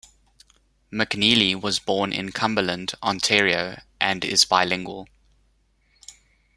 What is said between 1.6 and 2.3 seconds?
born